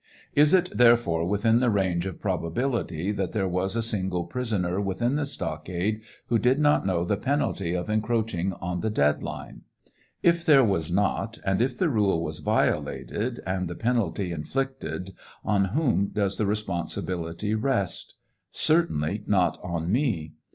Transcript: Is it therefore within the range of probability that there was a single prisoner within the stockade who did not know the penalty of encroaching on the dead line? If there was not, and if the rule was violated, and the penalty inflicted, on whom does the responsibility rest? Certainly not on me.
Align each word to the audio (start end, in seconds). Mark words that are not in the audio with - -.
Is 0.33 0.51
it 0.51 0.75
therefore 0.75 1.27
within 1.27 1.59
the 1.59 1.69
range 1.69 2.07
of 2.07 2.19
probability 2.19 3.11
that 3.11 3.33
there 3.33 3.47
was 3.47 3.75
a 3.75 3.83
single 3.83 4.23
prisoner 4.25 4.81
within 4.81 5.13
the 5.15 5.27
stockade 5.27 6.01
who 6.25 6.39
did 6.39 6.57
not 6.57 6.87
know 6.87 7.05
the 7.05 7.17
penalty 7.17 7.75
of 7.75 7.87
encroaching 7.87 8.51
on 8.53 8.79
the 8.79 8.89
dead 8.89 9.21
line? 9.21 9.61
If 10.23 10.43
there 10.43 10.63
was 10.63 10.91
not, 10.91 11.37
and 11.45 11.61
if 11.61 11.77
the 11.77 11.87
rule 11.87 12.23
was 12.23 12.39
violated, 12.39 13.41
and 13.45 13.67
the 13.67 13.75
penalty 13.75 14.31
inflicted, 14.31 15.11
on 15.45 15.65
whom 15.65 16.07
does 16.07 16.35
the 16.35 16.47
responsibility 16.47 17.53
rest? 17.53 18.15
Certainly 18.51 19.25
not 19.27 19.59
on 19.63 19.91
me. 19.91 20.33